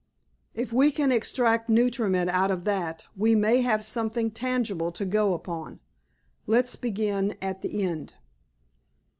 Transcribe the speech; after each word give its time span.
If 0.55 0.73
we 0.73 0.89
can 0.91 1.11
extract 1.11 1.69
nutriment 1.69 2.31
out 2.31 2.49
of 2.49 2.63
that 2.63 3.05
we 3.15 3.35
may 3.35 3.61
have 3.61 3.83
something 3.85 4.31
tangible 4.31 4.91
to 4.91 5.05
go 5.05 5.35
upon. 5.35 5.79
Let's 6.47 6.75
begin 6.75 7.35
at 7.39 7.61
the 7.61 7.83
end." 7.83 8.15